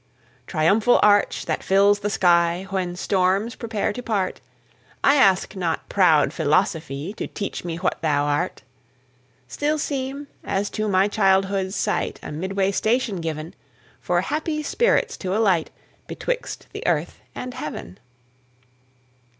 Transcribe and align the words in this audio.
Triumphal 0.47 0.99
arch, 1.03 1.45
that 1.45 1.61
fills 1.61 1.99
the 1.99 2.09
sky 2.09 2.65
When 2.71 2.95
storms 2.95 3.53
prepare 3.53 3.93
to 3.93 4.01
part, 4.01 4.41
I 5.03 5.13
ask 5.13 5.55
not 5.55 5.87
proud 5.89 6.33
Philosophy 6.33 7.13
To 7.13 7.27
teach 7.27 7.63
me 7.63 7.75
what 7.77 8.01
thou 8.01 8.23
art. 8.25 8.63
Still 9.47 9.77
seem, 9.77 10.25
as 10.43 10.71
to 10.71 10.87
my 10.87 11.07
childhood's 11.07 11.75
sight, 11.75 12.19
A 12.23 12.31
midway 12.31 12.71
station 12.71 13.17
given, 13.21 13.53
For 13.99 14.21
happy 14.21 14.63
spirits 14.63 15.17
to 15.17 15.35
alight, 15.37 15.69
Betwixt 16.07 16.65
the 16.73 16.81
earth 16.87 17.19
and 17.35 17.53
heaven. 17.53 17.99